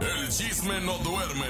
El 0.00 0.28
chisme 0.28 0.80
no 0.80 0.96
duerme 0.98 1.46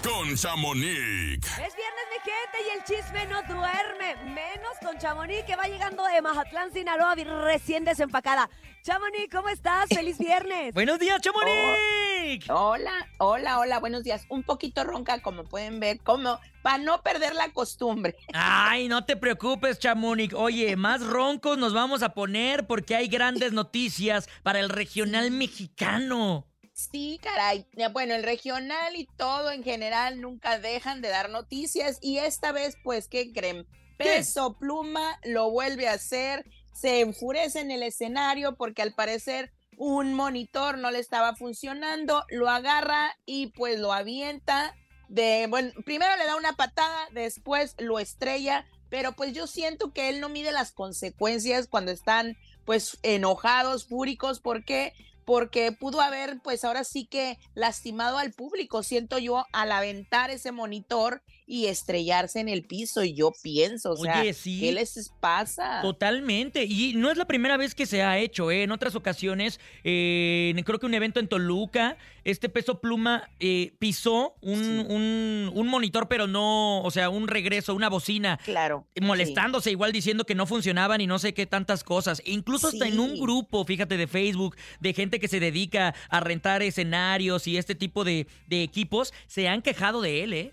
con 0.00 0.36
Chamonix. 0.36 1.44
Es 1.44 1.74
viernes, 1.74 2.04
mi 2.12 2.20
gente, 2.22 2.58
y 2.64 2.78
el 2.78 2.84
chisme 2.84 3.26
no 3.26 3.42
duerme. 3.42 4.14
Menos 4.32 4.78
con 4.80 4.96
Chamonix, 4.96 5.42
que 5.44 5.56
va 5.56 5.64
llegando 5.64 6.04
de 6.04 6.22
Mazatlán, 6.22 6.72
Sinaloa, 6.72 7.16
recién 7.16 7.84
desempacada. 7.84 8.48
Chamonix, 8.84 9.28
¿cómo 9.32 9.48
estás? 9.48 9.88
¡Feliz 9.88 10.18
viernes! 10.18 10.72
Buenos 10.74 11.00
días, 11.00 11.20
Chamonix. 11.20 12.48
Hola, 12.48 13.08
hola, 13.18 13.58
hola, 13.58 13.80
buenos 13.80 14.04
días. 14.04 14.24
Un 14.28 14.44
poquito 14.44 14.84
ronca, 14.84 15.20
como 15.20 15.42
pueden 15.42 15.80
ver, 15.80 15.98
como 15.98 16.38
para 16.62 16.78
no 16.78 17.02
perder 17.02 17.34
la 17.34 17.50
costumbre. 17.52 18.14
Ay, 18.34 18.86
no 18.86 19.04
te 19.04 19.16
preocupes, 19.16 19.80
Chamonix. 19.80 20.32
Oye, 20.34 20.76
más 20.76 21.04
roncos 21.04 21.58
nos 21.58 21.72
vamos 21.72 22.04
a 22.04 22.10
poner 22.14 22.68
porque 22.68 22.94
hay 22.94 23.08
grandes 23.08 23.52
noticias 23.52 24.28
para 24.44 24.60
el 24.60 24.68
regional 24.68 25.32
mexicano. 25.32 26.46
Sí, 26.74 27.20
caray. 27.22 27.66
Ya, 27.72 27.88
Bueno, 27.88 28.14
el 28.14 28.24
regional 28.24 28.96
y 28.96 29.06
todo 29.16 29.52
en 29.52 29.62
general 29.62 30.20
nunca 30.20 30.58
dejan 30.58 31.00
de 31.00 31.08
dar 31.08 31.30
noticias 31.30 31.98
y 32.02 32.18
esta 32.18 32.50
vez, 32.50 32.76
pues, 32.82 33.06
¿qué 33.06 33.32
creen? 33.32 33.66
Peso 33.96 34.58
Pluma 34.58 35.20
lo 35.22 35.50
vuelve 35.50 35.88
a 35.88 35.92
hacer, 35.92 36.44
se 36.72 37.00
enfurece 37.00 37.60
en 37.60 37.70
el 37.70 37.84
escenario 37.84 38.56
porque 38.56 38.82
al 38.82 38.92
parecer 38.92 39.52
un 39.76 40.14
monitor 40.14 40.78
no 40.78 40.90
le 40.90 40.98
estaba 40.98 41.36
funcionando, 41.36 42.24
lo 42.28 42.50
agarra 42.50 43.16
y 43.24 43.48
pues 43.48 43.78
lo 43.78 43.92
avienta 43.92 44.74
de, 45.08 45.46
bueno, 45.48 45.70
primero 45.84 46.16
le 46.16 46.26
da 46.26 46.34
una 46.34 46.54
patada, 46.54 47.08
después 47.12 47.76
lo 47.78 48.00
estrella, 48.00 48.66
pero 48.90 49.12
pues 49.12 49.32
yo 49.32 49.46
siento 49.46 49.92
que 49.92 50.08
él 50.08 50.20
no 50.20 50.28
mide 50.28 50.50
las 50.50 50.72
consecuencias 50.72 51.68
cuando 51.68 51.92
están 51.92 52.36
pues 52.64 52.98
enojados, 53.02 53.86
fúricos, 53.86 54.40
porque 54.40 54.92
porque 55.24 55.72
pudo 55.72 56.00
haber, 56.00 56.40
pues 56.42 56.64
ahora 56.64 56.84
sí 56.84 57.06
que 57.06 57.38
lastimado 57.54 58.18
al 58.18 58.32
público, 58.32 58.82
siento 58.82 59.18
yo, 59.18 59.46
al 59.52 59.72
aventar 59.72 60.30
ese 60.30 60.52
monitor 60.52 61.22
y 61.46 61.66
estrellarse 61.66 62.40
en 62.40 62.48
el 62.48 62.64
piso. 62.64 63.04
Y 63.04 63.14
yo 63.14 63.32
pienso, 63.42 63.92
o 63.92 63.96
sea, 63.96 64.20
Oye, 64.20 64.32
sí. 64.32 64.60
¿qué 64.60 64.72
les 64.72 65.12
pasa? 65.20 65.80
Totalmente. 65.82 66.64
Y 66.64 66.94
no 66.94 67.10
es 67.10 67.16
la 67.18 67.26
primera 67.26 67.56
vez 67.56 67.74
que 67.74 67.86
se 67.86 68.02
ha 68.02 68.18
hecho, 68.18 68.50
¿eh? 68.50 68.62
En 68.62 68.70
otras 68.72 68.94
ocasiones, 68.94 69.60
eh, 69.84 70.54
creo 70.64 70.78
que 70.78 70.86
un 70.86 70.94
evento 70.94 71.20
en 71.20 71.28
Toluca, 71.28 71.96
este 72.24 72.48
peso 72.48 72.80
pluma 72.80 73.28
eh, 73.40 73.74
pisó 73.78 74.34
un, 74.40 74.64
Sí. 74.64 74.86
un- 74.88 75.50
un 75.54 75.68
monitor, 75.68 76.08
pero 76.08 76.26
no, 76.26 76.80
o 76.82 76.90
sea, 76.90 77.10
un 77.10 77.28
regreso, 77.28 77.74
una 77.74 77.88
bocina. 77.88 78.38
Claro. 78.44 78.86
molestándose, 79.00 79.70
igual 79.70 79.92
diciendo 79.92 80.24
que 80.24 80.34
no 80.34 80.46
funcionaban 80.46 81.00
y 81.00 81.06
no 81.06 81.18
sé 81.18 81.34
qué 81.34 81.46
tantas 81.46 81.84
cosas. 81.84 82.20
E 82.24 82.32
incluso 82.32 82.68
hasta 82.68 82.86
en 82.88 82.98
un 83.00 83.18
grupo, 83.20 83.64
fíjate, 83.64 83.96
de 83.96 84.06
Facebook, 84.06 84.56
de 84.80 84.94
gente 84.94 85.20
que 85.20 85.28
se 85.28 85.40
dedica 85.40 85.94
a 86.08 86.20
rentar 86.20 86.62
escenarios 86.62 87.46
y 87.46 87.58
este 87.58 87.74
tipo 87.74 88.04
de, 88.04 88.26
de 88.46 88.62
equipos, 88.62 89.12
se 89.26 89.48
han 89.48 89.60
quejado 89.62 90.00
de 90.00 90.22
él, 90.24 90.32
¿eh? 90.32 90.52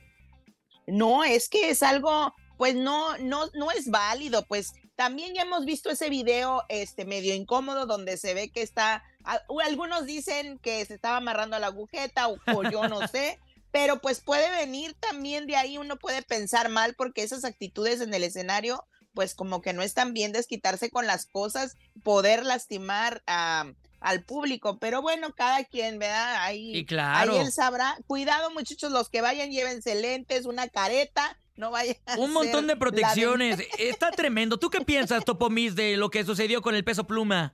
No, 0.91 1.23
es 1.23 1.49
que 1.49 1.69
es 1.69 1.83
algo, 1.83 2.33
pues 2.57 2.75
no, 2.75 3.17
no, 3.17 3.47
no 3.53 3.71
es 3.71 3.89
válido, 3.89 4.45
pues 4.47 4.73
también 4.95 5.33
ya 5.33 5.43
hemos 5.43 5.65
visto 5.65 5.89
ese 5.89 6.09
video, 6.09 6.63
este, 6.69 7.05
medio 7.05 7.33
incómodo, 7.33 7.85
donde 7.85 8.17
se 8.17 8.33
ve 8.33 8.51
que 8.51 8.61
está, 8.61 9.03
a- 9.23 9.41
u- 9.49 9.61
algunos 9.61 10.05
dicen 10.05 10.59
que 10.59 10.85
se 10.85 10.93
estaba 10.93 11.17
amarrando 11.17 11.55
a 11.55 11.59
la 11.59 11.67
agujeta, 11.67 12.27
o, 12.27 12.37
o 12.53 12.63
yo 12.69 12.87
no 12.87 13.07
sé, 13.07 13.39
pero 13.71 13.99
pues 14.01 14.21
puede 14.21 14.51
venir 14.51 14.93
también 14.99 15.47
de 15.47 15.55
ahí, 15.55 15.77
uno 15.77 15.97
puede 15.97 16.21
pensar 16.21 16.69
mal, 16.69 16.93
porque 16.95 17.23
esas 17.23 17.45
actitudes 17.45 18.01
en 18.01 18.13
el 18.13 18.23
escenario, 18.23 18.85
pues 19.13 19.33
como 19.33 19.61
que 19.61 19.73
no 19.73 19.81
están 19.81 20.13
bien 20.13 20.33
desquitarse 20.33 20.89
con 20.89 21.07
las 21.07 21.25
cosas, 21.25 21.75
poder 22.03 22.45
lastimar 22.45 23.23
a 23.27 23.71
al 24.01 24.23
público, 24.23 24.79
pero 24.79 25.01
bueno, 25.01 25.33
cada 25.33 25.63
quien, 25.63 25.99
¿verdad? 25.99 26.43
Ahí, 26.43 26.75
Y 26.75 26.85
claro. 26.85 27.33
Ahí 27.33 27.39
él 27.39 27.51
sabrá. 27.51 27.97
Cuidado, 28.07 28.49
muchachos, 28.51 28.91
los 28.91 29.09
que 29.09 29.21
vayan, 29.21 29.51
llévense 29.51 29.95
lentes, 29.95 30.45
una 30.45 30.67
careta, 30.67 31.37
no 31.55 31.69
vayan 31.71 31.95
a 32.07 32.17
Un 32.17 32.33
montón 32.33 32.67
de 32.67 32.75
protecciones. 32.75 33.59
Está 33.77 34.11
tremendo. 34.11 34.57
¿Tú 34.57 34.69
qué 34.69 34.81
piensas, 34.81 35.23
Topo 35.23 35.49
Miss, 35.49 35.75
de 35.75 35.95
lo 35.97 36.09
que 36.09 36.25
sucedió 36.25 36.61
con 36.61 36.75
el 36.75 36.83
peso 36.83 37.05
pluma? 37.05 37.53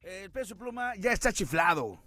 El 0.00 0.30
peso 0.30 0.56
pluma 0.56 0.94
ya 0.96 1.12
está 1.12 1.32
chiflado. 1.32 2.02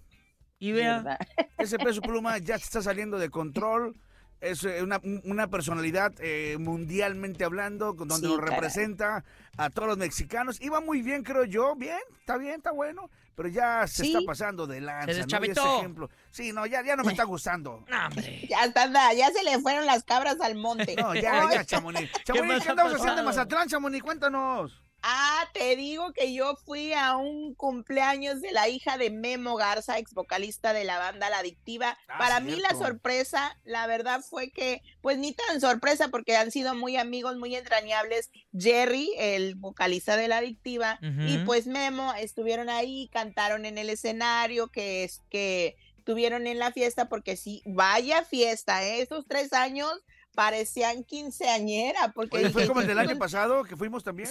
Y 0.57 0.72
vea. 0.72 0.97
verdad. 0.97 1.19
Ese 1.57 1.78
peso 1.78 2.01
pluma 2.01 2.40
ya 2.40 2.56
está 2.56 2.81
saliendo 2.81 3.19
de 3.19 3.29
control. 3.29 3.95
Es 4.41 4.63
eh, 4.63 4.84
una, 4.84 5.00
una 5.23 5.47
personalidad 5.47 6.13
eh, 6.19 6.57
mundialmente 6.59 7.44
hablando, 7.46 7.96
con 7.96 8.07
donde 8.07 8.28
Sí, 8.28 8.34
nos 8.34 8.40
caray. 8.41 8.56
representa 8.56 9.23
a 9.57 9.69
todos 9.69 9.88
los 9.88 9.97
mexicanos. 9.97 10.62
Iba 10.62 10.81
muy 10.81 11.01
bien, 11.01 11.23
creo 11.23 11.46
yo. 11.46 11.75
Bien, 11.75 11.97
está 12.19 12.38
bien, 12.38 12.56
está 12.56 12.72
bueno. 12.72 13.09
Pero 13.35 13.50
ya 13.50 13.85
se 13.88 14.03
Sí. 14.03 14.13
está 14.13 14.25
pasando 14.25 14.68
de 14.68 14.81
lanza. 14.81 15.13
Se 15.13 15.25
¿no? 15.25 15.38
Ese 15.44 15.78
ejemplo. 15.79 16.09
Sí, 16.31 16.53
no, 16.53 16.66
ya, 16.66 16.84
ya 16.84 16.95
no 16.95 17.03
me 17.03 17.12
está 17.12 17.24
gustando. 17.24 17.84
No, 17.90 18.07
hombre. 18.07 18.45
Ya 18.50 18.63
está, 18.66 18.84
anda, 18.84 19.13
ya 19.13 19.31
se 19.31 19.44
le 19.44 19.59
fueron 19.59 19.85
las 19.85 20.03
cabras 20.03 20.40
al 20.41 20.56
monte. 20.56 20.95
No, 20.95 21.13
ya, 21.16 21.50
ya, 21.51 21.66
Chamonix. 21.66 22.12
Chamonix, 22.24 22.47
más 22.56 22.63
¿qué 22.63 22.69
ha 22.69 22.72
andamos 22.72 22.94
haciendo 22.94 23.19
en? 23.19 23.25
Mazatlán, 23.25 23.68
Chamonix? 23.68 24.03
Cuéntanos. 24.03 24.81
Ah, 25.07 25.47
te 25.53 25.75
digo 25.75 26.13
que 26.13 26.33
yo 26.33 26.55
fui 26.66 26.91
a 26.93 27.16
un 27.16 27.53
cumpleaños 27.53 28.41
de 28.41 28.51
la 28.51 28.67
hija 28.69 28.97
de 28.97 29.11
Memo 29.11 29.55
Garza, 29.55 29.99
ex 29.99 30.16
vocalista 30.16 30.73
de 30.73 30.83
la 30.83 30.97
banda 30.97 31.29
La 31.29 31.38
Adictiva. 31.38 31.95
Ah, 32.07 32.17
Para 32.17 32.39
mí 32.39 32.55
la 32.55 32.71
sorpresa, 32.71 33.55
la 33.65 33.85
verdad 33.85 34.21
fue 34.27 34.49
que, 34.49 34.81
pues 35.01 35.19
ni 35.19 35.31
tan 35.31 35.61
sorpresa 35.61 36.07
porque 36.07 36.35
han 36.35 36.49
sido 36.49 36.73
muy 36.73 36.97
amigos, 36.97 37.38
muy 37.38 37.55
entrañables. 37.55 38.31
Jerry, 38.57 39.11
el 39.19 39.53
vocalista 39.53 40.17
de 40.17 40.27
La 40.27 40.38
Adictiva, 40.38 40.97
y 41.01 41.38
pues 41.45 41.67
Memo 41.67 42.11
estuvieron 42.15 42.71
ahí, 42.71 43.07
cantaron 43.13 43.65
en 43.65 43.77
el 43.77 43.91
escenario 43.91 44.69
que 44.69 45.03
es 45.03 45.21
que 45.29 45.77
tuvieron 46.03 46.47
en 46.47 46.57
la 46.57 46.71
fiesta 46.71 47.09
porque 47.09 47.38
sí, 47.38 47.61
vaya 47.67 48.23
fiesta, 48.23 48.83
¿eh? 48.83 49.01
Esos 49.01 49.27
tres 49.27 49.53
años 49.53 49.91
parecían 50.33 51.03
quinceañera 51.03 52.11
porque 52.13 52.38
Oye, 52.38 52.49
fue 52.49 52.67
como 52.67 52.81
el 52.81 52.88
del 52.88 52.97
año 52.97 53.09
"Son 53.09 53.19
pasado 53.19 53.63
que 53.65 53.75
fuimos 53.75 54.03
también. 54.03 54.29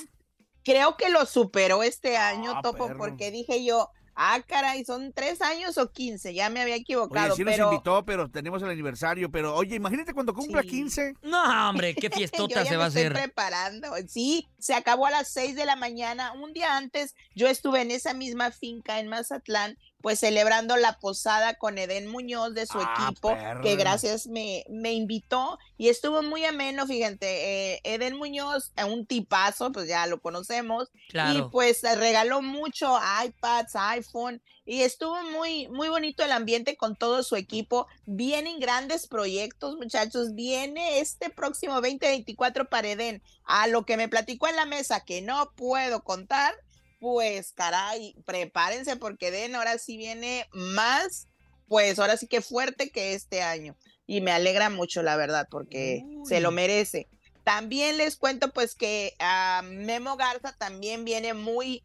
Creo 0.65 0.97
que 0.97 1.11
lo 1.11 1.27
superó 1.27 1.83
este 1.83 2.17
año, 2.17 2.53
Ah, 2.57 2.61
Topo, 2.63 2.87
perro. 2.89 2.99
porque 2.99 3.31
dije 3.31 3.65
yo, 3.65 3.91
ah, 4.17 4.41
caray, 4.47 4.85
son 4.85 5.13
tres 5.13 5.43
años 5.43 5.77
o 5.77 5.91
quince, 5.91 6.33
ya 6.35 6.49
me 6.49 6.61
había 6.61 6.75
Oye, 6.75 6.83
equivocado, 6.83 7.35
sí 7.35 7.43
nos 7.45 7.59
invitó, 7.59 8.05
pero 8.05 8.31
tenemos 8.31 8.63
el 8.63 8.71
aniversario. 8.71 9.31
Pero, 9.31 9.55
oye, 9.57 9.75
imagínate 9.77 10.15
cuando 10.15 10.33
cumpla 10.35 10.63
Sí. 10.63 10.69
15. 10.69 11.15
No, 11.23 11.69
hombre, 11.71 11.95
qué 11.95 12.09
yo 12.11 12.17
fiestota 12.17 12.55
ya 12.63 12.65
se 12.65 12.71
me 12.71 12.77
va 12.77 12.85
a 12.85 12.89
hacer. 12.89 13.13
preparando. 13.13 13.89
Sí, 14.09 14.49
se 14.59 14.75
acabó 14.75 15.07
a 15.07 15.11
las 15.11 15.29
seis 15.33 15.57
de 15.57 15.67
la 15.67 15.75
mañana. 15.77 16.33
Un 16.33 16.53
día 16.53 16.77
antes, 16.77 17.15
yo 17.35 17.49
estuve 17.49 17.83
en 17.83 17.91
esa 17.91 18.15
misma 18.15 18.51
finca 18.53 19.01
en 19.01 19.09
Mazatlán, 19.09 19.77
pues 20.05 20.21
celebrando 20.21 20.77
la 20.77 20.99
posada 20.99 21.55
con 21.55 21.79
Eden 21.79 22.09
Muñoz 22.09 22.53
de 22.53 22.67
su 22.67 22.79
Ah, 22.79 23.07
equipo, 23.09 23.31
perra. 23.31 23.63
que 23.63 23.75
gracias 23.75 24.27
me, 24.27 24.67
me 24.69 24.93
invitó 24.93 25.59
y 25.79 25.89
estuvo 25.89 26.23
muy 26.23 26.45
ameno, 26.45 26.87
fíjate, 26.87 27.73
eh, 27.75 27.81
Eden 27.85 28.19
Muñoz, 28.19 28.73
eh, 28.77 28.85
un 28.85 29.07
tipazo, 29.07 29.73
pues 29.73 29.89
ya 29.89 30.07
lo 30.07 30.21
conocemos, 30.21 30.91
y 31.33 31.41
pues 31.51 31.83
eh, 31.85 31.97
regaló 31.97 32.43
mucho 32.43 32.99
iPads, 33.25 33.77
iPhone 33.77 34.43
y 34.67 34.83
estuvo 34.83 35.23
muy 35.23 35.69
muy 35.69 35.89
bonito 35.89 36.23
el 36.23 36.33
ambiente 36.33 36.77
con 36.77 36.97
todo 36.97 37.23
su 37.23 37.37
equipo. 37.37 37.87
Vienen 38.05 38.61
grandes 38.61 39.07
proyectos, 39.07 39.77
muchachos. 39.77 40.35
Viene 40.35 41.01
este 41.01 41.31
próximo 41.31 41.75
2024 41.81 42.69
para 42.69 42.89
Eden. 42.89 43.23
A 43.45 43.67
lo 43.69 43.85
que 43.87 43.97
me 43.97 44.09
platicó 44.09 44.49
en 44.49 44.57
la 44.57 44.65
mesa 44.67 45.01
que 45.01 45.21
no 45.23 45.53
puedo 45.57 46.03
contar, 46.03 46.55
pues 47.05 47.53
caray, 47.53 48.17
prepárense 48.25 48.97
porque 48.97 49.29
Eden 49.29 49.57
ahora 49.57 49.77
sí 49.77 49.99
viene 49.99 50.49
más 50.55 51.29
pues 51.69 51.99
ahora 51.99 52.17
sí 52.17 52.27
que 52.27 52.41
fuerte 52.41 52.89
que 52.89 53.13
este 53.13 53.43
año. 53.43 53.77
Y 54.07 54.23
me 54.23 54.33
alegra 54.33 54.71
mucho, 54.71 55.03
la 55.03 55.17
verdad, 55.17 55.47
porque 55.51 56.03
se 56.27 56.41
lo 56.41 56.51
merece. 56.51 57.09
También 57.43 57.99
les 57.99 58.17
cuento 58.17 58.53
pues 58.53 58.75
que 58.75 59.15
ah, 59.19 59.61
Memo 59.65 60.17
Garza 60.17 60.57
también 60.57 61.05
viene 61.05 61.35
muy 61.35 61.83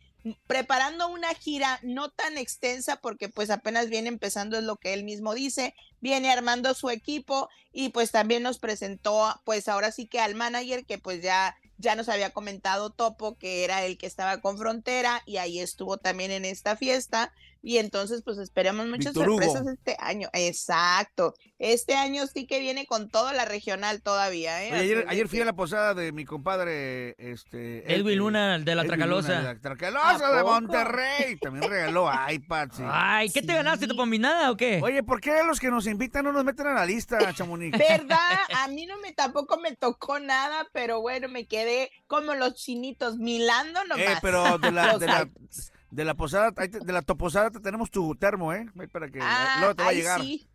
preparando 0.47 1.09
una 1.09 1.34
gira 1.34 1.79
no 1.84 2.12
tan 2.12 2.38
extensa 2.38 2.97
porque 2.97 3.28
pues 3.28 3.50
apenas 3.50 3.90
viene 3.90 4.08
empezando 4.08 4.58
es 4.58 4.63
lo 4.63 4.78
que 4.78 4.94
él 4.94 5.03
mismo 5.03 5.34
dice, 5.34 5.75
viene 5.99 6.32
armando 6.32 6.73
su 6.73 6.90
equipo 6.90 7.49
y 7.73 7.90
pues 7.90 8.11
también 8.11 8.43
nos 8.43 8.59
presentó 8.59 9.34
pues 9.43 9.67
ahora 9.67 9.91
sí 9.91 10.08
que 10.08 10.22
al 10.22 10.35
manager 10.35 10.85
que 10.85 10.97
pues 10.97 11.22
ya 11.22 11.58
ya 11.79 11.96
nos 11.96 12.09
había 12.09 12.31
comentado 12.31 12.91
Topo 12.91 13.37
que 13.37 13.64
era 13.64 13.84
el 13.85 13.97
que 13.97 14.05
estaba 14.05 14.41
con 14.41 14.58
Frontera 14.58 15.23
y 15.26 15.37
ahí 15.37 15.59
estuvo 15.59 15.97
también 15.97 16.29
en 16.29 16.46
esta 16.46 16.76
fiesta 16.76 17.34
y 17.61 17.78
entonces 17.78 18.22
pues 18.23 18.38
esperemos 18.38 18.88
muchas 18.88 19.16
Hugo. 19.16 19.26
sorpresas 19.26 19.67
este 19.67 19.96
año. 20.00 20.29
Exacto. 20.34 21.34
Este 21.58 21.96
año 21.96 22.26
sí 22.28 22.47
que 22.47 22.59
viene 22.59 22.85
con 22.85 23.09
todo 23.09 23.34
la 23.34 23.46
regional 23.46 24.02
todavía, 24.02 24.64
¿eh? 24.64 24.72
Oye, 24.72 24.82
ayer, 24.82 25.06
ayer 25.09 25.28
fui 25.28 25.41
a 25.41 25.46
la 25.46 25.53
posada 25.53 25.94
de 25.94 26.11
mi 26.14 26.23
compadre, 26.23 27.16
este... 27.17 27.94
Edwin 27.94 28.14
eh, 28.14 28.16
Luna 28.17 28.59
de 28.59 28.76
la 28.76 28.82
Edwin 28.84 28.88
Tracalosa. 28.88 29.28
Luna 29.29 29.40
de 29.50 29.53
la 29.56 29.59
Tracalosa 29.59 30.28
¿A 30.28 30.38
de? 30.38 30.44
Monterrey. 30.44 31.38
También 31.41 31.70
regaló 31.70 32.09
iPad, 32.29 32.70
sí. 32.72 32.84
Ay, 32.85 33.29
¿qué 33.29 33.41
te 33.41 33.47
Sí. 33.50 33.53
ganaste, 33.53 33.88
Topo 33.88 34.05
Miss? 34.05 34.20
¿Nada 34.22 34.52
o 34.52 34.58
qué? 34.58 34.79
Oye, 34.82 35.03
¿por 35.03 35.20
qué 35.20 35.44
los 35.46 35.59
que 35.59 35.70
nos 35.70 35.85
invitan 35.88 36.23
no 36.26 36.32
nos 36.32 36.46
meten 36.46 36.67
a 36.67 36.73
la 36.73 36.85
lista, 36.85 37.34
Chamonix? 37.34 37.78
¿Verdad? 37.78 38.17
A 38.55 38.67
mí 38.70 38.85
no 38.85 38.97
me 39.00 39.12
tampoco 39.14 39.59
me 39.59 39.76
tocó 39.76 40.20
nada, 40.20 40.67
pero 40.72 41.02
bueno, 41.02 41.28
me 41.28 41.46
quedé 41.46 41.91
como 42.08 42.35
los 42.35 42.55
chinitos, 42.55 43.17
milando 43.17 43.84
nomás. 43.85 44.05
Eh, 44.05 44.17
pero 44.22 44.58
de 44.59 44.72
la, 44.72 44.97
de 44.97 45.08
la, 45.08 45.22
iPads. 45.23 45.73
De 45.91 46.06
la 46.06 46.14
posada, 46.14 46.52
de 46.52 46.94
la 46.94 47.02
toposada 47.02 47.52
te 47.52 47.59
tenemos 47.59 47.90
tu 47.91 48.16
termo, 48.16 48.53
¿eh? 48.53 48.66
Para 48.91 49.09
que 49.09 49.20
Ah, 49.22 49.58
luego 49.59 49.76
te 49.76 49.84
va 49.84 49.90
a 49.90 49.94
llegar. 49.94 50.22
sí. 50.22 50.47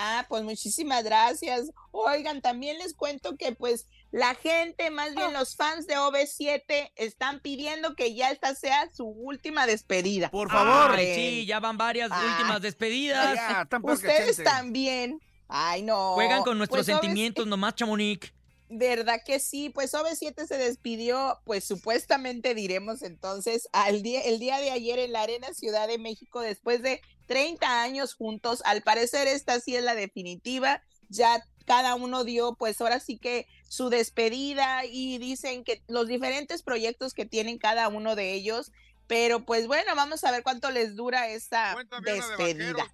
Ah, 0.00 0.24
pues 0.28 0.44
muchísimas 0.44 1.02
gracias. 1.02 1.72
Oigan, 1.90 2.40
también 2.40 2.78
les 2.78 2.94
cuento 2.94 3.36
que 3.36 3.50
pues 3.52 3.86
la 4.12 4.36
gente, 4.36 4.90
más 4.90 5.12
bien 5.16 5.32
los 5.32 5.56
fans 5.56 5.88
de 5.88 5.96
OV7, 5.96 6.92
están 6.94 7.40
pidiendo 7.40 7.96
que 7.96 8.14
ya 8.14 8.30
esta 8.30 8.54
sea 8.54 8.88
su 8.94 9.04
última 9.06 9.66
despedida. 9.66 10.30
Por 10.30 10.50
favor. 10.50 10.92
Ay, 10.96 11.14
sí, 11.16 11.46
ya 11.46 11.58
van 11.58 11.76
varias 11.76 12.10
Ah. 12.12 12.22
últimas 12.30 12.62
despedidas. 12.62 13.34
Ya, 13.34 13.68
Ustedes 13.82 14.42
también. 14.44 15.20
Ay, 15.48 15.82
no. 15.82 16.12
Juegan 16.14 16.42
con 16.44 16.58
nuestros 16.58 16.86
Pues, 16.86 16.88
OV7 16.96 17.00
sentimientos 17.00 17.46
nomás, 17.48 17.74
Chamonix. 17.74 18.32
¿Verdad 18.70 19.20
que 19.24 19.40
sí? 19.40 19.70
Pues 19.70 19.94
OV7 19.94 20.46
se 20.46 20.58
despidió, 20.58 21.40
pues 21.44 21.64
supuestamente 21.64 22.54
diremos 22.54 23.02
entonces, 23.02 23.68
al 23.72 24.02
día, 24.02 24.20
el 24.22 24.38
día 24.38 24.58
de 24.58 24.70
ayer 24.70 24.98
en 24.98 25.12
la 25.12 25.22
Arena 25.22 25.54
Ciudad 25.54 25.88
de 25.88 25.98
México, 25.98 26.40
después 26.40 26.82
de 26.82 27.00
30 27.28 27.82
años 27.82 28.14
juntos. 28.14 28.62
Al 28.64 28.82
parecer 28.82 29.28
esta 29.28 29.60
sí 29.60 29.76
es 29.76 29.84
la 29.84 29.94
definitiva. 29.94 30.82
Ya 31.08 31.44
cada 31.66 31.94
uno 31.94 32.24
dio, 32.24 32.54
pues 32.56 32.80
ahora 32.80 33.00
sí 33.00 33.18
que 33.18 33.46
su 33.68 33.90
despedida 33.90 34.84
y 34.84 35.18
dicen 35.18 35.64
que 35.64 35.82
los 35.86 36.08
diferentes 36.08 36.62
proyectos 36.62 37.14
que 37.14 37.26
tienen 37.26 37.58
cada 37.58 37.88
uno 37.88 38.16
de 38.16 38.32
ellos. 38.32 38.72
Pero 39.06 39.44
pues 39.44 39.66
bueno, 39.66 39.94
vamos 39.94 40.24
a 40.24 40.30
ver 40.30 40.42
cuánto 40.42 40.70
les 40.70 40.94
dura 40.96 41.28
esta 41.28 41.76
despedida. 42.02 42.92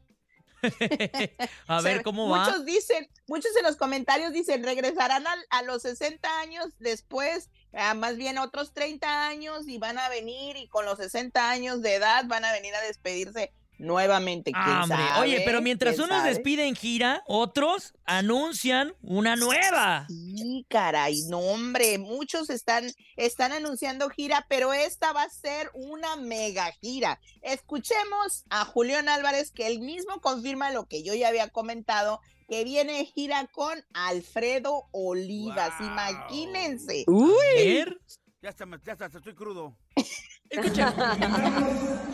a 1.66 1.80
ver 1.80 2.02
cómo 2.02 2.28
va. 2.28 2.44
Muchos 2.44 2.64
dicen, 2.64 3.08
muchos 3.26 3.54
en 3.56 3.64
los 3.64 3.76
comentarios 3.76 4.32
dicen, 4.32 4.62
regresarán 4.62 5.26
al- 5.26 5.46
a, 5.50 5.62
los 5.62 5.82
60 5.82 6.40
años 6.40 6.66
después, 6.78 7.50
ah, 7.72 7.94
más 7.94 8.16
bien 8.16 8.38
otros 8.38 8.72
30 8.72 9.26
años 9.26 9.68
y 9.68 9.78
van 9.78 9.98
a 9.98 10.08
venir 10.08 10.56
y 10.56 10.68
con 10.68 10.84
los 10.84 10.98
60 10.98 11.50
años 11.50 11.82
de 11.82 11.94
edad 11.94 12.24
van 12.26 12.44
a 12.44 12.52
venir 12.52 12.74
a 12.74 12.80
despedirse 12.80 13.52
nuevamente. 13.78 14.52
¿Quién 14.52 14.64
Ah, 14.66 14.84
sabe? 14.88 15.20
Oye, 15.20 15.42
pero 15.44 15.60
mientras 15.62 15.94
¿Quién 15.96 16.04
unos 16.06 16.18
sabe? 16.18 16.30
despiden 16.34 16.66
en 16.66 16.76
gira, 16.76 17.22
otros 17.26 17.92
anuncian 18.04 18.94
una 19.02 19.36
nueva. 19.36 20.06
Sí, 20.08 20.66
caray, 20.68 21.22
no, 21.28 21.38
hombre, 21.40 21.98
muchos 21.98 22.50
están, 22.50 22.90
están 23.16 23.52
anunciando 23.52 24.08
gira, 24.10 24.46
pero 24.48 24.72
esta 24.72 25.12
va 25.12 25.22
a 25.24 25.30
ser 25.30 25.70
una 25.74 26.16
mega 26.16 26.70
gira. 26.80 27.20
Escuchemos 27.42 28.44
a 28.50 28.64
Julián 28.64 29.08
Álvarez, 29.08 29.50
que 29.50 29.66
él 29.66 29.80
mismo 29.80 30.20
confirma 30.20 30.70
lo 30.70 30.86
que 30.86 31.02
yo 31.02 31.14
ya 31.14 31.28
había 31.28 31.48
comentado, 31.48 32.20
que 32.48 32.64
viene 32.64 33.04
gira 33.06 33.46
con 33.52 33.82
Alfredo 33.94 34.84
Olivas, 34.92 35.72
Wow. 35.78 35.88
imagínense. 35.88 37.04
A 37.08 37.54
ver. 37.56 37.98
Ya 38.42 38.50
está, 38.50 38.66
ya 38.84 38.92
está, 38.92 39.06
estoy 39.06 39.34
crudo. 39.34 39.76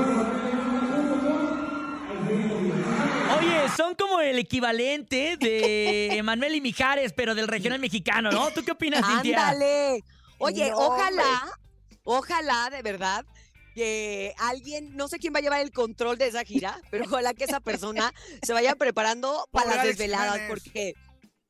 equivalente 4.41 5.37
de 5.37 6.07
Emanuel 6.17 6.55
y 6.55 6.61
Mijares, 6.61 7.13
pero 7.13 7.35
del 7.35 7.47
regional 7.47 7.79
mexicano, 7.79 8.31
¿no? 8.31 8.51
¿Tú 8.51 8.63
qué 8.63 8.71
opinas, 8.71 9.05
Cintia? 9.05 9.49
Ándale. 9.49 10.03
Oye, 10.39 10.71
No, 10.71 10.77
ojalá, 10.77 11.59
ojalá 12.03 12.69
de 12.71 12.81
verdad 12.81 13.25
que 13.75 14.33
alguien, 14.37 14.95
no 14.95 15.07
sé 15.07 15.17
quién 15.17 15.33
va 15.33 15.39
a 15.39 15.41
llevar 15.41 15.61
el 15.61 15.71
control 15.71 16.17
de 16.17 16.27
esa 16.27 16.43
gira, 16.43 16.79
pero 16.89 17.05
ojalá 17.05 17.33
que 17.33 17.45
esa 17.45 17.59
persona 17.59 18.13
se 18.43 18.53
vaya 18.53 18.75
preparando 18.75 19.47
para 19.51 19.75
las 19.75 19.85
desveladas, 19.85 20.33
Jiménez. 20.33 20.49
porque 20.49 20.93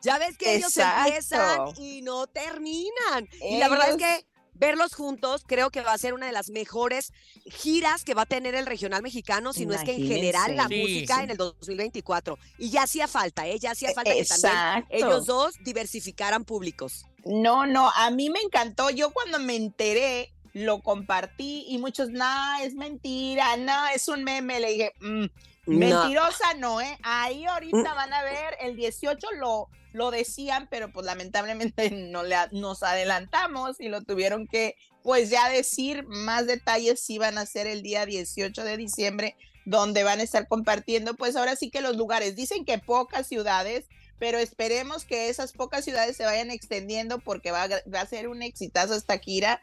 ya 0.02 0.18
ves 0.18 0.38
que 0.38 0.56
ellos 0.56 0.76
empiezan 0.78 1.70
y 1.78 2.02
no 2.02 2.28
terminan. 2.28 3.28
Y 3.50 3.58
la 3.58 3.70
verdad 3.70 3.92
es 3.92 3.98
que 3.98 4.26
verlos 4.62 4.94
juntos 4.94 5.44
creo 5.46 5.72
que 5.72 5.82
va 5.82 5.92
a 5.92 5.98
ser 5.98 6.14
una 6.14 6.28
de 6.28 6.32
las 6.32 6.50
mejores 6.52 7.12
giras 7.46 8.04
que 8.06 8.14
va 8.14 8.22
a 8.22 8.26
tener 8.28 8.54
el 8.54 8.68
regional 8.68 9.02
mexicano, 9.02 9.54
si 9.54 9.66
no 9.66 9.74
es 9.74 9.82
que 9.84 9.96
en 9.96 10.08
general 10.08 10.56
la. 10.56 10.68
Sí, 10.68 10.82
música 10.82 11.18
sí. 11.18 11.24
en 11.24 11.30
el 11.32 11.38
2024. 11.38 12.38
Y 12.60 12.70
ya 12.70 12.84
hacía 12.84 13.08
falta, 13.08 13.48
¿eh? 13.48 13.58
Ya 13.60 13.72
hacía 13.72 13.92
falta 13.94 14.14
que 14.14 14.24
también 14.24 14.54
Exacto. 14.54 14.88
ellos 14.92 15.26
dos 15.26 15.56
diversificaran 15.64 16.46
públicos. 16.46 17.06
No, 17.26 17.66
no, 17.66 17.90
a 17.96 18.12
mí 18.12 18.30
me 18.30 18.40
encantó. 18.40 18.92
Yo 18.92 19.12
cuando 19.12 19.40
me 19.40 19.56
enteré, 19.56 20.32
lo 20.54 20.82
compartí 20.82 21.66
y 21.68 21.80
muchos, 21.80 22.10
no, 22.10 22.60
es 22.62 22.76
mentira, 22.76 23.58
no, 23.58 23.88
es 23.88 24.08
un 24.08 24.24
meme. 24.24 24.60
Le 24.60 24.72
dije, 24.72 24.94
"Mm, 25.00 25.26
mentirosa 25.66 26.54
no, 26.58 26.82
¿eh? 26.82 26.98
Ahí 27.04 27.46
ahorita 27.46 27.94
van 27.94 28.14
a 28.14 28.24
ver, 28.24 28.58
el 28.60 28.76
18 28.76 29.28
lo, 29.40 29.70
lo 29.94 30.12
decían, 30.12 30.68
pero 30.70 30.92
pues 30.92 31.06
lamentablemente 31.06 31.92
no 31.92 32.24
le, 32.24 32.36
nos 32.52 32.84
adelantamos 32.84 33.80
y 33.80 33.90
lo 33.90 34.02
tuvieron 34.02 34.48
que, 34.48 34.76
pues 35.04 35.30
ya 35.30 35.50
decir 35.50 36.06
más 36.08 36.48
detalles 36.48 37.00
si 37.00 37.18
van 37.18 37.38
a 37.38 37.46
ser 37.46 37.68
el 37.68 37.82
día 37.82 38.06
18 38.06 38.64
de 38.64 38.78
diciembre, 38.78 39.36
donde 39.66 40.04
van 40.04 40.20
a 40.20 40.24
estar 40.24 40.48
compartiendo, 40.48 41.16
pues 41.16 41.36
ahora 41.36 41.56
sí 41.56 41.70
que 41.70 41.82
los 41.82 41.96
lugares. 41.96 42.36
Dicen 42.36 42.66
que 42.66 42.78
pocas 42.80 43.28
ciudades 43.28 43.86
pero 44.22 44.38
esperemos 44.38 45.04
que 45.04 45.30
esas 45.30 45.52
pocas 45.52 45.84
ciudades 45.84 46.16
se 46.16 46.26
vayan 46.26 46.52
extendiendo 46.52 47.18
porque 47.18 47.50
va 47.50 47.64
a, 47.64 47.70
va 47.92 48.02
a 48.02 48.06
ser 48.06 48.28
un 48.28 48.44
exitazo 48.44 48.94
esta 48.94 49.18
gira 49.18 49.60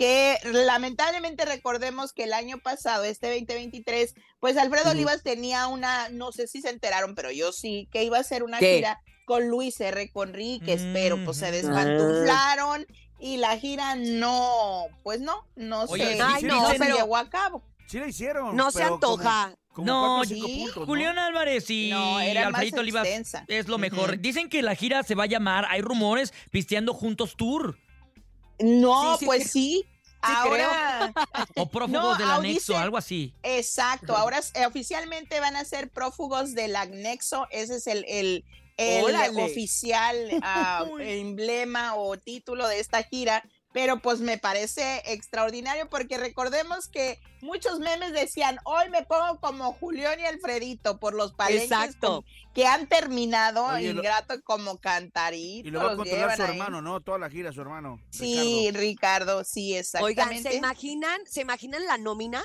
que 0.00 0.38
lamentablemente 0.44 1.44
recordemos 1.44 2.14
que 2.14 2.24
el 2.24 2.32
año 2.32 2.56
pasado, 2.56 3.04
este 3.04 3.26
2023, 3.28 4.14
pues 4.40 4.56
Alfredo. 4.56 4.92
Olivas 4.92 5.22
tenía 5.22 5.66
una, 5.66 6.08
no 6.08 6.32
sé 6.32 6.46
si 6.46 6.62
se 6.62 6.70
enteraron, 6.70 7.14
pero 7.14 7.30
yo 7.30 7.52
sí, 7.52 7.86
que 7.92 8.02
iba 8.02 8.16
a 8.16 8.22
ser 8.24 8.42
una 8.42 8.58
¿Qué? 8.58 8.76
gira 8.76 8.98
con 9.26 9.48
Luis 9.48 9.78
R. 9.78 10.10
Conríquez, 10.10 10.80
pero 10.94 11.22
pues 11.22 11.36
se 11.36 11.50
Ujú. 11.50 11.52
despantuflaron 11.54 12.86
y 13.18 13.36
la 13.36 13.58
gira 13.58 13.94
no, 13.94 14.86
pues 15.02 15.20
no, 15.20 15.46
no 15.54 15.82
Oye, 15.82 16.16
se, 16.16 16.22
Ay, 16.22 16.44
no 16.44 16.62
no, 16.62 16.70
se 16.70 16.78
pero- 16.78 16.96
llevó 16.96 17.16
a 17.18 17.28
cabo. 17.28 17.62
Sí 17.86 17.98
la 17.98 18.06
hicieron. 18.08 18.56
No 18.56 18.70
se 18.70 18.82
como- 18.82 18.94
antoja. 18.94 19.54
Como, 19.74 19.86
No, 19.86 20.16
cuatro 20.16 20.20
o 20.22 20.24
cinco 20.24 20.46
sí, 20.48 20.58
puntos, 20.60 20.76
¿no? 20.78 20.86
Julián 20.86 21.18
Álvarez 21.18 21.68
y 21.70 21.90
No, 21.90 22.20
era 22.20 22.40
más 22.46 22.54
Alfredito 22.54 22.80
Olivas 22.80 23.06
es 23.48 23.68
lo 23.68 23.76
mejor. 23.76 24.18
Dicen 24.18 24.48
que 24.48 24.62
la 24.62 24.74
gira 24.74 25.02
se 25.02 25.14
va 25.14 25.24
a 25.24 25.26
llamar, 25.26 25.66
hay 25.68 25.82
rumores, 25.82 26.32
Pisteando 26.50 26.94
Juntos 26.94 27.36
Tour 27.36 27.76
No, 28.60 29.12
Sí, 29.14 29.18
sí, 29.20 29.26
pues 29.26 29.42
sí. 29.44 29.50
sí. 29.50 29.86
Ahora, 30.22 31.12
o 31.56 31.66
Prófugos 31.68 32.02
No, 32.02 32.16
del 32.16 32.30
Anexo, 32.30 32.72
dice- 32.72 32.76
algo 32.76 32.96
así. 32.98 33.34
Exacto, 33.42 34.14
ahora 34.16 34.40
eh, 34.54 34.66
oficialmente 34.66 35.40
van 35.40 35.56
a 35.56 35.64
ser 35.64 35.90
prófugos 35.90 36.54
del 36.54 36.76
anexo, 36.76 37.46
ese 37.50 37.76
es 37.76 37.86
el, 37.86 38.04
el, 38.06 38.44
el 38.76 39.38
oficial 39.40 40.16
ah, 40.42 40.84
emblema 41.00 41.94
o 41.94 42.18
título 42.18 42.68
de 42.68 42.80
esta 42.80 43.02
gira, 43.02 43.42
pero 43.72 44.00
pues 44.00 44.20
me 44.20 44.36
parece 44.38 45.02
extraordinario 45.06 45.88
porque 45.88 46.18
recordemos 46.18 46.88
que 46.88 47.20
muchos 47.40 47.78
memes 47.78 48.12
decían, 48.12 48.58
hoy 48.64 48.90
me 48.90 49.02
pongo 49.04 49.38
como 49.40 49.72
Julián 49.74 50.18
y 50.18 50.24
Alfredito 50.24 50.98
por 50.98 51.14
los 51.14 51.32
palenques 51.34 51.70
Exacto. 51.70 52.22
con- 52.22 52.24
que 52.52 52.66
han 52.66 52.88
terminado, 52.88 53.64
Oye, 53.66 53.92
lo- 53.92 54.00
ingrato 54.00 54.42
como 54.42 54.78
cantarito. 54.78 55.68
Y 55.68 55.70
lo 55.70 55.84
va 55.84 55.92
a 55.92 55.96
controlar 55.96 56.36
su 56.36 56.42
ahí. 56.42 56.50
hermano, 56.50 56.82
¿no? 56.82 57.00
Toda 57.00 57.18
la 57.18 57.30
gira, 57.30 57.52
su 57.52 57.60
hermano. 57.60 58.00
Sí, 58.10 58.70
Ricardo, 58.72 59.44
sí, 59.44 59.70
Oigan, 59.70 59.80
exactamente. 59.80 60.50
¿se 60.50 60.56
imaginan, 60.56 61.20
¿se 61.26 61.40
imaginan 61.42 61.86
la 61.86 61.96
nómina? 61.96 62.42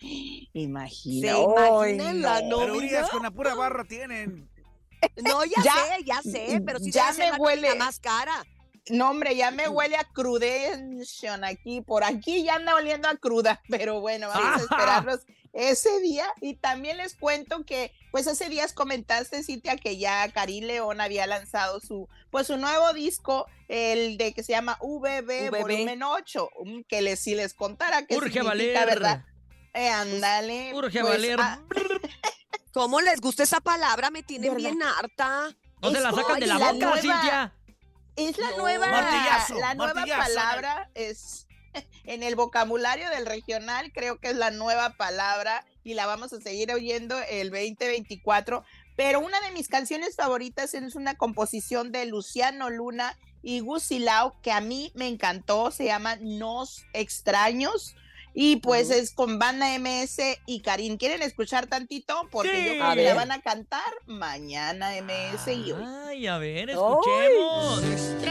Imagina. 0.54 1.32
¿Se 1.34 1.42
imaginan 1.42 2.22
la 2.22 2.40
no. 2.42 2.58
Pero 2.58 2.74
nómina? 2.74 2.76
Urias 2.86 3.10
con 3.10 3.22
la 3.22 3.30
pura 3.30 3.54
barra 3.54 3.84
tienen. 3.84 4.48
No, 5.22 5.44
ya, 5.44 5.62
Ya- 5.62 5.72
sé, 5.74 6.04
ya 6.04 6.22
sé, 6.22 6.62
pero 6.64 6.78
sí 6.78 6.90
ya 6.90 7.12
ser 7.12 7.38
me 7.38 7.56
la 7.56 7.74
más 7.74 7.98
cara. 8.00 8.44
No, 8.90 9.10
hombre, 9.10 9.34
ya 9.34 9.50
me 9.50 9.68
huele 9.68 9.96
a 9.96 10.04
crudention 10.04 11.42
aquí. 11.44 11.80
Por 11.80 12.04
aquí 12.04 12.44
ya 12.44 12.56
anda 12.56 12.74
oliendo 12.74 13.08
a 13.08 13.16
cruda. 13.16 13.62
Pero 13.68 14.00
bueno, 14.00 14.28
vamos 14.28 14.60
a 14.60 14.62
esperarlos 14.62 15.20
ese 15.52 16.00
día. 16.00 16.26
Y 16.40 16.54
también 16.56 16.98
les 16.98 17.14
cuento 17.16 17.64
que, 17.64 17.92
pues 18.10 18.26
hace 18.26 18.48
días 18.48 18.72
comentaste, 18.72 19.42
Cintia, 19.42 19.76
que 19.76 19.96
ya 19.96 20.30
Karim 20.32 20.64
León 20.64 21.00
había 21.00 21.26
lanzado 21.26 21.80
su, 21.80 22.08
pues 22.30 22.46
su 22.48 22.56
nuevo 22.58 22.92
disco, 22.92 23.46
el 23.68 24.18
de 24.18 24.34
que 24.34 24.42
se 24.42 24.52
llama 24.52 24.78
VB, 24.82 25.48
VB. 25.50 25.60
Volumen 25.62 26.02
8. 26.02 26.50
um, 26.58 26.84
Que 26.84 27.00
les, 27.02 27.18
si 27.20 27.34
les 27.34 27.54
contara 27.54 28.06
que 28.06 28.16
Urge 28.16 28.42
valer. 28.42 28.74
¿verdad? 28.86 29.24
Eh, 29.72 29.88
ándale. 29.88 30.72
Urge 30.74 31.00
pues, 31.00 31.12
valer. 31.14 31.38
ah, 31.40 31.58
¿Cómo 32.72 33.00
les 33.00 33.20
gusta 33.20 33.44
esa 33.44 33.60
palabra? 33.60 34.10
Me 34.10 34.22
tienen 34.22 34.52
¿Verdad? 34.54 34.70
bien 34.70 34.82
harta. 34.82 35.48
Se 35.82 36.00
la 36.00 36.12
sacan 36.12 36.40
de 36.40 36.46
la 36.46 36.58
boca, 36.58 36.72
nueva- 36.74 37.00
Cintia. 37.00 37.54
Es 38.16 38.38
la 38.38 38.50
No. 38.50 38.58
nueva, 38.58 38.88
Martillazo, 38.88 39.54
la 39.58 39.74
nueva 39.74 39.94
martillazo. 39.94 40.22
palabra 40.22 40.90
es 40.94 41.46
en 42.04 42.22
el 42.22 42.36
vocabulario 42.36 43.10
del 43.10 43.26
regional, 43.26 43.92
creo 43.92 44.18
que 44.20 44.30
es 44.30 44.36
la 44.36 44.50
nueva 44.50 44.90
palabra 44.90 45.64
y 45.82 45.94
la 45.94 46.06
vamos 46.06 46.32
a 46.32 46.40
seguir 46.40 46.72
oyendo 46.72 47.18
el 47.28 47.50
2024. 47.50 48.64
Pero 48.96 49.18
una 49.20 49.40
de 49.40 49.50
mis 49.50 49.68
canciones 49.68 50.14
favoritas 50.14 50.74
es 50.74 50.94
una 50.94 51.16
composición 51.16 51.90
de 51.90 52.06
Luciano 52.06 52.70
Luna 52.70 53.18
y 53.42 53.60
Gusilao, 53.60 54.40
que 54.40 54.52
a 54.52 54.60
mí 54.60 54.92
me 54.94 55.08
encantó, 55.08 55.70
se 55.72 55.84
llama 55.86 56.16
Nos 56.20 56.84
Extraños. 56.92 57.96
Y 58.34 58.56
pues 58.56 58.90
es 58.90 59.12
con 59.12 59.38
banda 59.38 59.78
MS 59.78 60.18
y 60.46 60.60
Karim. 60.60 60.96
¿Quieren 60.96 61.22
escuchar 61.22 61.66
tantito? 61.68 62.28
Porque 62.32 62.50
Sí. 62.50 62.64
yo 62.66 62.72
creo 62.82 62.94
que 62.94 63.04
la 63.04 63.14
van 63.14 63.30
a 63.32 63.40
cantar 63.40 63.92
mañana 64.06 64.96
MS 64.96 65.46
y 65.54 65.70
hoy. 65.72 65.84
Ay, 66.08 66.26
a 66.26 66.38
ver, 66.38 66.70
escuchemos. 66.70 67.80
Te 68.20 68.26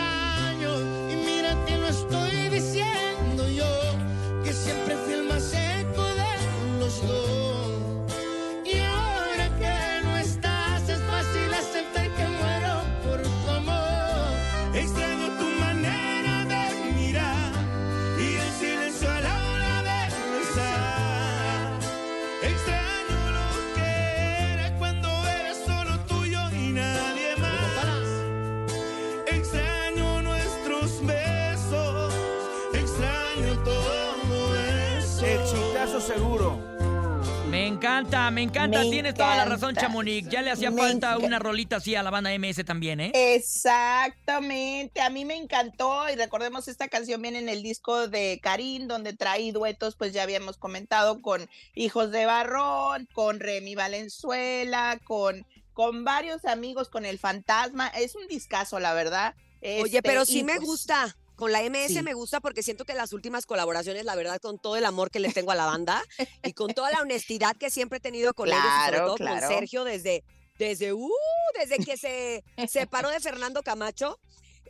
Me 37.50 37.68
encanta, 37.68 38.32
me 38.32 38.42
encanta. 38.42 38.80
Me 38.80 38.90
Tienes 38.90 39.14
toda 39.14 39.36
la 39.36 39.46
razón. 39.46 39.76
Chamonix. 39.76 40.28
Ya 40.30 40.42
le 40.42 40.52
hacía 40.52 40.72
Me 40.72 40.82
falta 40.82 41.18
una 41.18 41.40
rolita 41.40 41.76
así 41.78 41.96
a 41.96 42.02
la 42.04 42.10
banda 42.10 42.32
MS 42.38 42.66
también, 42.66 43.00
¿eh? 43.00 43.12
Exactamente, 43.36 45.02
a 45.02 45.10
mí 45.10 45.26
me 45.26 45.36
encantó 45.36 46.10
y 46.10 46.16
recordemos 46.16 46.68
esta 46.68 46.88
canción 46.88 47.22
viene 47.22 47.40
en 47.40 47.50
el 47.50 47.62
disco 47.62 48.08
de 48.08 48.40
Karim 48.42 48.88
donde 48.88 49.14
trae 49.14 49.52
duetos, 49.52 49.96
pues 49.96 50.14
ya 50.14 50.24
habíamos 50.24 50.58
comentado 50.58 51.22
con 51.22 51.50
Hijos 51.76 52.12
de 52.12 52.26
Barrón, 52.26 53.08
con 53.14 53.40
Remy 53.40 53.76
Valenzuela, 53.76 55.00
con 55.04 55.46
con 55.74 56.04
varios 56.04 56.46
amigos, 56.46 56.90
con 56.90 57.04
El 57.04 57.18
Fantasma, 57.18 57.88
es 57.88 58.16
un 58.16 58.28
discazo 58.28 58.80
la 58.80 58.94
verdad. 58.94 59.36
Oye, 59.62 59.82
Este, 59.82 60.04
pero 60.04 60.22
y 60.24 60.26
sí 60.26 60.44
me 60.44 60.56
pues, 60.58 60.68
gusta. 60.68 61.16
Con 61.36 61.52
la 61.52 61.62
MS 61.64 61.88
Sí. 61.94 62.02
me 62.04 62.14
gusta 62.14 62.40
porque 62.40 62.62
siento 62.64 62.86
que 62.86 62.94
las 62.94 63.12
últimas 63.14 63.46
colaboraciones, 63.46 64.06
la 64.06 64.16
verdad, 64.16 64.40
con 64.40 64.60
todo 64.60 64.78
el 64.78 64.86
amor 64.86 65.10
que 65.12 65.20
les 65.20 65.34
tengo 65.34 65.52
a 65.52 65.56
la 65.56 65.66
banda 65.66 66.04
y 66.44 66.54
con 66.54 66.74
toda 66.74 66.92
la 66.92 67.00
honestidad 67.00 67.56
que 67.58 67.70
siempre 67.70 67.98
he 67.98 68.02
tenido 68.02 68.34
con 68.34 68.50
ellos 68.50 68.60
y 68.60 68.86
sobre 68.86 69.00
todo 69.00 69.16
claro. 69.16 69.48
con 69.48 69.56
Sergio 69.58 69.84
desde, 69.84 70.24
desde, 70.60 70.94
uh, 70.94 71.10
desde 71.60 71.84
que 71.84 71.98
se 71.98 72.44
separó 72.68 73.10
de 73.10 73.20
Fernando 73.20 73.64
Camacho. 73.64 74.20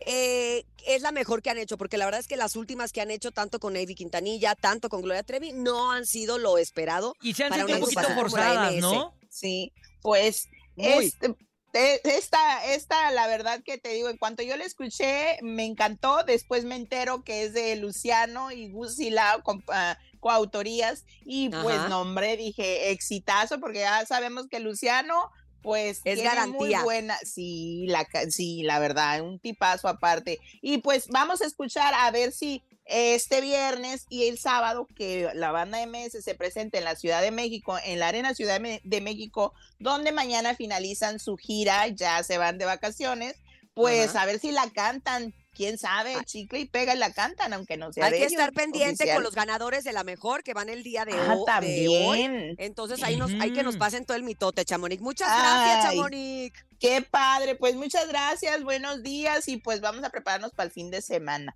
eh, 0.06 0.66
es 0.86 1.02
la 1.02 1.12
mejor 1.12 1.42
que 1.42 1.50
han 1.50 1.58
hecho, 1.60 1.78
porque 1.78 1.98
la 1.98 2.06
verdad 2.06 2.20
es 2.20 2.28
que 2.28 2.36
las 2.36 2.56
últimas 2.56 2.92
que 2.92 3.00
han 3.02 3.12
hecho, 3.12 3.32
tanto 3.32 3.60
con 3.60 3.74
Navy 3.74 3.94
Quintanilla, 3.96 4.56
tanto 4.56 4.90
con 4.90 5.02
Gloria 5.02 5.24
Trevi, 5.24 5.54
no 5.54 5.92
han 5.92 6.06
sido 6.06 6.38
lo 6.40 6.58
esperado. 6.58 7.16
Y 7.22 7.34
se 7.36 7.44
han 7.46 7.52
para 7.52 7.66
un 7.66 7.80
poquito 7.80 8.02
forzadas. 8.16 8.74
¿no? 8.76 9.14
Sí, 9.30 9.72
pues 10.02 10.48
Muy. 10.76 11.06
este, 11.06 11.36
esta, 11.74 12.66
esta, 12.74 13.12
la 13.12 13.28
verdad 13.28 13.62
que 13.64 13.78
te 13.78 13.90
digo, 13.90 14.10
en 14.10 14.18
cuanto 14.18 14.44
yo 14.44 14.56
la 14.58 14.64
escuché, 14.64 15.38
me 15.42 15.66
encantó. 15.66 16.24
Después 16.24 16.66
me 16.66 16.76
entero 16.76 17.24
que 17.24 17.44
es 17.44 17.54
de 17.54 17.76
Luciano 17.76 18.52
y 18.52 18.72
Lao 19.10 19.44
con 19.44 19.64
ah, 19.70 19.98
coautorías. 20.20 21.04
Y 21.26 21.50
pues, 21.50 21.78
Ajá. 21.78 21.90
nombre, 21.90 22.38
dije 22.38 22.92
exitazo, 22.92 23.60
porque 23.60 23.80
ya 23.80 24.06
sabemos 24.06 24.48
que 24.48 24.60
Luciano, 24.60 25.32
pues, 25.62 25.98
Es 26.04 26.16
tiene 26.16 26.24
garantía. 26.24 26.78
muy 26.78 26.84
buena. 26.84 27.18
Sí, 27.26 27.86
la, 27.88 28.08
sí, 28.30 28.64
la 28.64 28.80
verdad, 28.80 29.22
un 29.22 29.40
tipazo 29.40 29.88
aparte. 29.88 30.40
Y 30.62 30.80
pues, 30.80 31.08
vamos 31.08 31.42
a 31.42 31.46
escuchar 31.46 31.94
a 31.96 32.12
ver 32.12 32.32
si 32.32 32.64
este 32.86 33.40
viernes 33.42 34.06
y 34.10 34.28
el 34.28 34.38
sábado 34.38 34.88
que 34.96 35.30
la 35.36 35.52
banda 35.52 35.86
MS 35.86 36.22
se 36.24 36.36
presenta 36.36 36.78
en 36.78 36.84
la 36.84 36.96
Ciudad 36.96 37.22
de 37.22 37.32
México, 37.32 37.78
en 37.84 38.00
la 38.00 38.08
Arena 38.10 38.34
Ciudad 38.34 38.60
de 38.62 39.02
México, 39.02 39.54
donde 39.80 40.12
mañana 40.12 40.56
finalizan 40.56 41.20
su 41.20 41.38
gira, 41.38 41.88
ya 41.88 42.22
se 42.24 42.38
van 42.38 42.58
de 42.58 42.66
vacaciones, 42.66 43.36
pues 43.74 44.10
Ajá. 44.10 44.24
a 44.24 44.26
ver 44.26 44.40
si 44.40 44.52
la 44.52 44.70
cantan, 44.70 45.34
quién 45.56 45.78
sabe, 45.78 46.16
chicle 46.26 46.60
y 46.60 46.66
pega 46.66 46.94
y 46.94 46.98
la 46.98 47.12
cantan, 47.14 47.54
aunque 47.54 47.78
no 47.78 47.94
sea 47.94 48.06
Hay 48.06 48.12
de 48.12 48.18
que 48.18 48.24
ellos, 48.26 48.34
estar 48.34 48.54
pendiente 48.54 49.04
oficial. 49.04 49.16
con 49.16 49.24
los 49.24 49.34
ganadores 49.36 49.84
de 49.84 49.94
la 49.94 50.04
mejor 50.04 50.44
que 50.44 50.54
van 50.54 50.68
el 50.70 50.84
día 50.84 51.06
de, 51.06 51.14
Ah, 51.14 51.28
de 51.62 51.88
hoy. 51.88 52.22
también. 52.24 52.56
Entonces 52.60 53.02
ahí 53.04 53.16
nos, 53.18 53.32
hay 53.40 53.54
que 53.54 53.64
nos 53.64 53.78
pasen 53.78 54.06
todo 54.06 54.18
el 54.18 54.24
mitote, 54.24 54.66
Chamonix. 54.66 55.02
Muchas 55.02 55.28
gracias, 55.28 55.86
Ay. 55.86 55.98
Chamonix. 55.98 56.66
Qué 56.80 57.02
padre, 57.02 57.56
pues 57.56 57.76
muchas 57.76 58.08
gracias, 58.10 58.62
buenos 58.64 59.04
días 59.04 59.48
y 59.48 59.58
pues 59.58 59.80
vamos 59.80 60.04
a 60.04 60.10
prepararnos 60.10 60.52
para 60.52 60.66
el 60.66 60.72
fin 60.72 60.92
de 60.92 61.02
semana. 61.02 61.56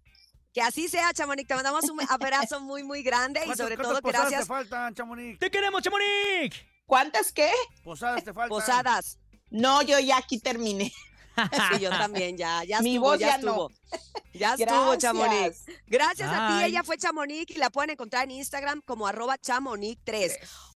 Que 0.58 0.64
así 0.64 0.88
sea, 0.88 1.14
Chamonix. 1.14 1.48
Te 1.48 1.54
mandamos 1.54 1.84
un 1.88 2.00
abrazo 2.10 2.60
muy, 2.60 2.82
muy 2.82 3.04
grande 3.04 3.42
y 3.42 3.44
¿Cuántas- 3.44 3.64
sobre 3.64 3.76
cuántas 3.76 3.92
todo 3.94 4.02
posadas 4.02 4.22
gracias. 4.32 4.42
te 4.42 4.48
faltan, 4.48 4.96
Chamonix? 4.96 5.38
¡Te 5.38 5.52
queremos, 5.52 5.84
Chamonix! 5.84 6.56
¿Cuántas 6.88 7.32
qué? 7.32 7.52
Posadas 7.84 8.24
te 8.24 8.34
faltan. 8.34 8.50
Posadas. 8.50 9.20
No, 9.52 9.84
yo 9.84 10.00
ya 10.00 10.18
aquí 10.18 10.40
terminé. 10.40 10.92
Sí, 11.72 11.82
yo 11.82 11.92
también, 11.92 12.36
ya, 12.36 12.64
ya 12.64 12.82
Mi 12.82 12.96
estuvo, 12.96 13.10
voz 13.10 13.20
ya 13.20 13.28
ya 13.28 13.38
no. 13.38 13.70
estuvo. 13.70 13.72
Ya 14.34 14.54
estuvo, 14.56 14.96
Chamonix. 14.96 15.66
Gracias. 15.68 15.86
Gracias 15.86 16.30
a 16.32 16.48
ti, 16.58 16.64
ella 16.66 16.84
fue 16.84 16.98
Chamonix 16.98 17.52
y 17.56 17.60
la 17.60 17.70
pueden 17.70 17.92
encontrar 17.92 18.24
en 18.24 18.32
Instagram 18.32 18.82
como 18.82 19.06
arroba 19.06 19.38
chamonix3. 19.38 20.32